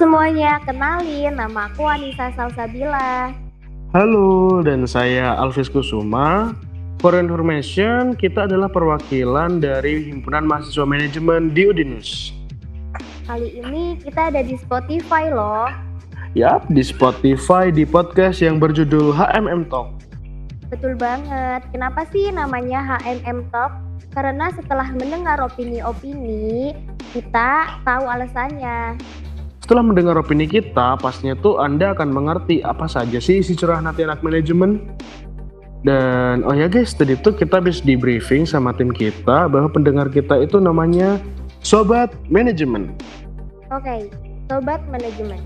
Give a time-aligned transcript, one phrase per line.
[0.00, 3.36] semuanya, kenalin nama aku Anissa Salsabila.
[3.92, 6.56] Halo, dan saya Alvis Kusuma.
[7.04, 12.32] For information, kita adalah perwakilan dari Himpunan Mahasiswa Manajemen di Udinus.
[13.28, 15.68] Kali ini kita ada di Spotify loh.
[16.32, 20.00] Yap, di Spotify di podcast yang berjudul HMM Talk.
[20.72, 21.60] Betul banget.
[21.76, 23.76] Kenapa sih namanya HMM Talk?
[24.16, 26.72] Karena setelah mendengar opini-opini,
[27.12, 28.96] kita tahu alasannya.
[29.70, 34.02] Setelah mendengar opini kita, pastinya tuh Anda akan mengerti apa saja sih isi curah nanti
[34.02, 34.82] anak manajemen.
[35.86, 40.10] Dan oh ya guys, tadi tuh kita habis di briefing sama tim kita bahwa pendengar
[40.10, 41.22] kita itu namanya
[41.62, 42.98] Sobat Manajemen.
[43.70, 44.10] Oke,
[44.50, 45.38] Sobat Manajemen.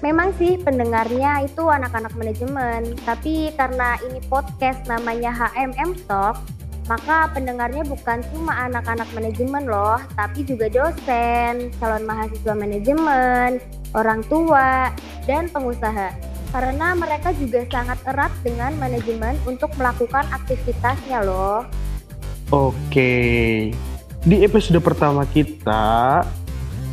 [0.00, 6.40] Memang sih pendengarnya itu anak-anak manajemen, tapi karena ini podcast namanya HMM Talk,
[6.88, 13.60] maka pendengarnya bukan cuma anak-anak manajemen loh, tapi juga dosen, calon mahasiswa manajemen,
[13.92, 14.88] orang tua,
[15.28, 16.16] dan pengusaha.
[16.48, 21.68] Karena mereka juga sangat erat dengan manajemen untuk melakukan aktivitasnya loh.
[22.48, 23.68] Oke,
[24.24, 26.24] di episode pertama kita,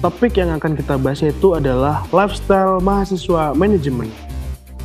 [0.04, 4.12] topik yang akan kita bahas itu adalah lifestyle mahasiswa manajemen.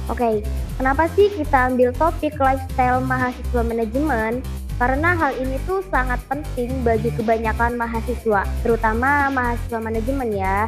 [0.07, 0.47] Oke,
[0.79, 4.39] kenapa sih kita ambil topik lifestyle mahasiswa manajemen?
[4.81, 10.65] Karena hal ini tuh sangat penting bagi kebanyakan mahasiswa, terutama mahasiswa manajemen ya.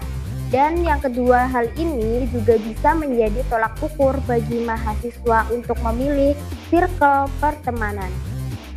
[0.53, 6.37] Dan yang kedua, hal ini juga bisa menjadi tolak ukur bagi mahasiswa untuk memilih
[6.69, 8.13] circle pertemanan.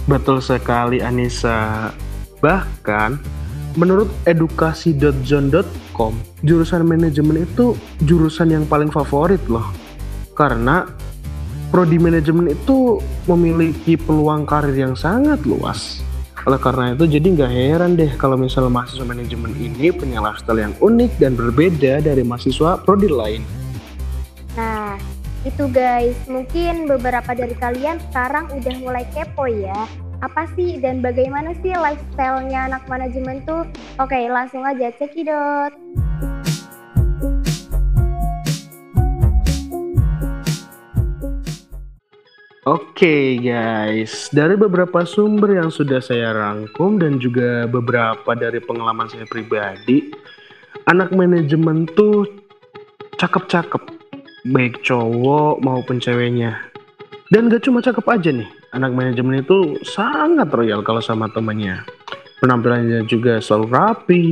[0.08, 1.92] Betul sekali Anissa.
[2.40, 3.20] Bahkan
[3.76, 6.14] menurut edukasi.zone.com,
[6.48, 7.76] jurusan manajemen itu
[8.08, 9.68] jurusan yang paling favorit loh.
[10.32, 10.88] Karena
[11.76, 16.00] prodi manajemen itu memiliki peluang karir yang sangat luas.
[16.48, 20.72] Oleh karena itu, jadi nggak heran deh kalau misalnya mahasiswa manajemen ini punya lifestyle yang
[20.80, 23.44] unik dan berbeda dari mahasiswa prodi lain.
[24.56, 24.96] Nah,
[25.44, 29.84] itu guys, mungkin beberapa dari kalian sekarang udah mulai kepo ya.
[30.24, 33.68] Apa sih dan bagaimana sih lifestyle-nya anak manajemen tuh?
[34.00, 35.76] Oke, langsung aja cekidot.
[42.66, 49.06] Oke okay, guys, dari beberapa sumber yang sudah saya rangkum dan juga beberapa dari pengalaman
[49.06, 50.10] saya pribadi,
[50.90, 52.26] anak manajemen tuh
[53.22, 53.86] cakep-cakep,
[54.50, 56.58] baik cowok maupun ceweknya.
[57.30, 61.86] Dan gak cuma cakep aja nih, anak manajemen itu sangat royal kalau sama temannya.
[62.42, 64.24] Penampilannya juga selalu rapi,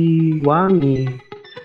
[0.42, 1.06] wangi,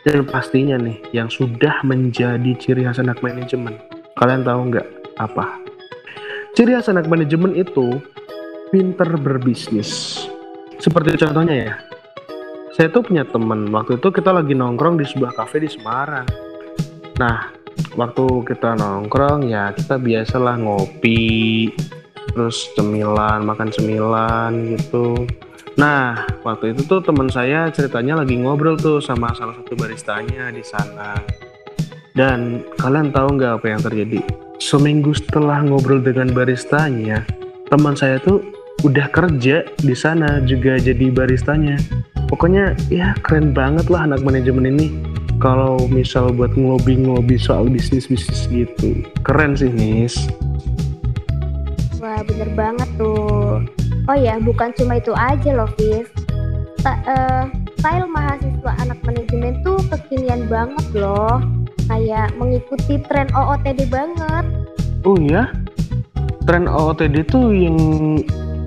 [0.06, 3.74] dan pastinya nih yang sudah menjadi ciri khas anak manajemen.
[4.22, 4.86] Kalian tahu nggak
[5.18, 5.69] apa?
[6.60, 8.04] Ciri khas anak manajemen itu
[8.68, 10.20] pinter berbisnis.
[10.76, 11.74] Seperti contohnya ya,
[12.76, 16.28] saya tuh punya temen, waktu itu kita lagi nongkrong di sebuah kafe di Semarang.
[17.16, 17.56] Nah,
[17.96, 21.72] waktu kita nongkrong ya kita biasalah ngopi,
[22.36, 25.16] terus cemilan, makan cemilan gitu.
[25.80, 30.68] Nah, waktu itu tuh teman saya ceritanya lagi ngobrol tuh sama salah satu baristanya di
[30.68, 31.16] sana.
[32.12, 34.49] Dan kalian tahu nggak apa yang terjadi?
[34.60, 37.24] Seminggu setelah ngobrol dengan baristanya,
[37.72, 38.44] teman saya tuh
[38.84, 41.80] udah kerja di sana juga jadi baristanya.
[42.28, 44.88] Pokoknya ya keren banget lah anak manajemen ini.
[45.40, 49.08] Kalau misal buat ngelobi-ngelobi soal bisnis-bisnis gitu.
[49.24, 50.28] Keren sih, Nis.
[52.04, 53.64] Wah, bener banget tuh.
[54.12, 56.12] Oh ya, bukan cuma itu aja loh, Fis.
[56.84, 57.00] Ta
[57.80, 61.40] style mahasiswa anak manajemen tuh kekinian banget loh
[61.90, 64.46] kayak mengikuti tren OOTD banget.
[65.02, 65.50] Oh iya?
[66.46, 67.78] Tren OOTD tuh yang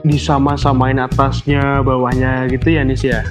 [0.03, 3.23] disama-samain atasnya, bawahnya gitu ya Nis ya?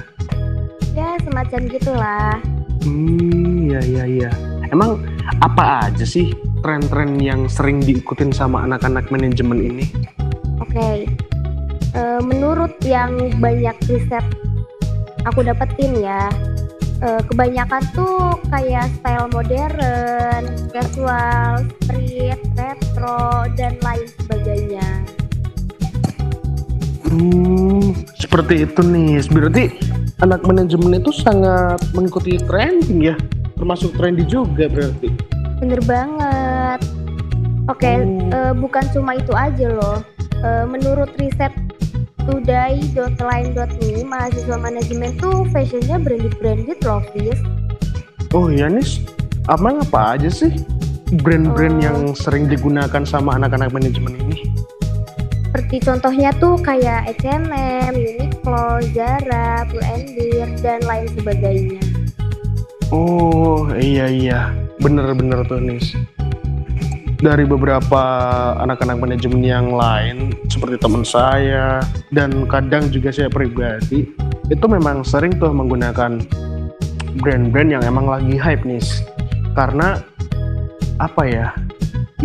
[0.96, 2.40] Ya semacam gitulah.
[2.82, 4.30] Hmm, ya ya ya.
[4.72, 5.04] Emang
[5.44, 6.32] apa aja sih
[6.64, 9.84] tren-tren yang sering diikutin sama anak-anak manajemen ini?
[10.62, 10.96] Oke, okay.
[11.92, 14.24] e, menurut yang banyak riset
[15.28, 16.32] aku dapetin ya,
[17.02, 24.88] uh, kebanyakan tuh kayak style modern, casual, street, retro dan lain sebagainya.
[27.12, 29.20] Hmm, seperti itu nih.
[29.28, 29.64] Berarti
[30.24, 33.14] anak manajemen itu sangat mengikuti trending ya,
[33.58, 35.12] termasuk trendy juga berarti.
[35.60, 36.80] Bener banget.
[37.70, 38.32] Oke, okay, hmm.
[38.34, 40.00] uh, bukan cuma itu aja loh.
[40.42, 41.54] Uh, menurut riset
[42.28, 47.38] today.line.me mahasiswa manajemen tuh fashionnya branded-branded loh, Fis.
[48.32, 49.02] Oh iya, Nis.
[49.50, 50.54] Emang apa aja sih
[51.20, 51.84] brand-brand oh.
[51.84, 54.48] yang sering digunakan sama anak-anak manajemen ini?
[55.52, 61.80] Seperti contohnya tuh kayak H&M, Uniqlo, Zara, Pull&Bear, dan lain sebagainya.
[62.88, 64.40] Oh iya iya.
[64.82, 65.94] bener-bener tuh nis
[67.22, 68.02] dari beberapa
[68.58, 71.78] anak-anak manajemen yang lain seperti teman saya
[72.10, 74.10] dan kadang juga saya pribadi
[74.50, 76.18] itu memang sering tuh menggunakan
[77.22, 78.82] brand-brand yang emang lagi hype nih.
[79.54, 80.02] Karena
[80.98, 81.54] apa ya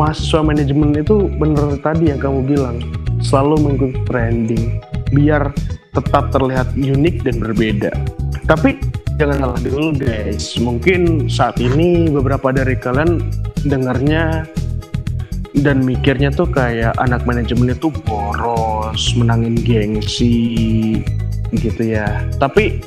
[0.02, 2.78] mahasiswa manajemen itu bener tadi yang kamu bilang
[3.22, 4.66] selalu mengikuti trending
[5.14, 5.54] biar
[5.94, 7.94] tetap terlihat unik dan berbeda.
[8.50, 8.82] Tapi
[9.22, 10.58] jangan salah dulu guys.
[10.58, 13.22] Mungkin saat ini beberapa dari kalian
[13.66, 14.46] dengarnya
[15.62, 21.02] dan mikirnya tuh kayak anak manajemen itu boros, menangin gengsi
[21.56, 22.26] gitu ya.
[22.38, 22.82] Tapi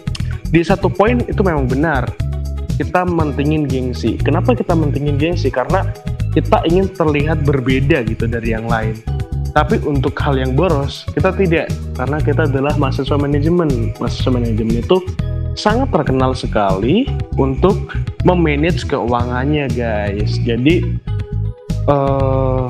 [0.50, 2.06] di satu poin itu memang benar.
[2.80, 4.16] Kita mentingin gengsi.
[4.16, 5.52] Kenapa kita mentingin gengsi?
[5.52, 5.84] Karena
[6.32, 8.96] kita ingin terlihat berbeda gitu dari yang lain.
[9.50, 11.68] Tapi untuk hal yang boros, kita tidak.
[11.98, 13.92] Karena kita adalah mahasiswa manajemen.
[13.98, 14.96] Mahasiswa manajemen itu
[15.58, 17.90] sangat terkenal sekali untuk
[18.22, 20.38] memanage keuangannya guys.
[20.46, 20.96] Jadi
[21.88, 22.66] uh,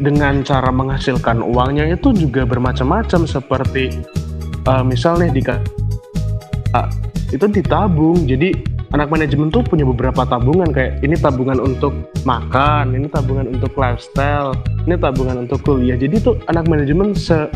[0.00, 4.02] dengan cara menghasilkan uangnya itu juga bermacam-macam seperti
[4.68, 6.88] uh, misalnya di uh,
[7.32, 8.26] itu ditabung.
[8.28, 8.54] Jadi
[8.94, 11.92] anak manajemen tuh punya beberapa tabungan kayak ini tabungan untuk
[12.22, 14.54] makan ini tabungan untuk lifestyle
[14.86, 15.98] ini tabungan untuk kuliah.
[15.98, 17.50] Jadi tuh anak manajemen se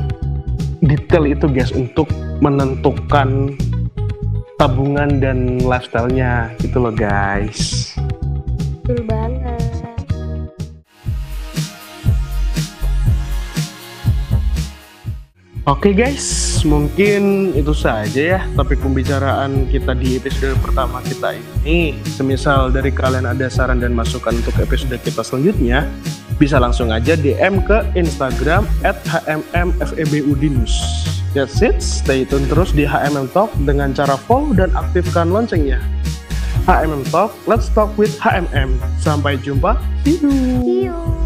[0.81, 2.09] detail itu guys untuk
[2.41, 3.53] menentukan
[4.57, 6.53] tabungan dan lifestyle-nya.
[6.59, 7.93] Gitu loh guys.
[8.85, 9.30] Betul banget
[15.71, 16.27] Oke okay guys,
[16.67, 21.95] mungkin itu saja ya topik pembicaraan kita di episode pertama kita ini.
[22.11, 25.87] Semisal dari kalian ada saran dan masukan untuk episode kita selanjutnya,
[26.43, 30.75] bisa langsung aja DM ke Instagram at hmmfebudinus.
[31.39, 35.79] That's it, stay tune terus di HMM Talk dengan cara follow dan aktifkan loncengnya.
[36.67, 38.75] HMM Talk, let's talk with HMM.
[38.99, 40.35] Sampai jumpa, see you.
[40.67, 41.20] See you.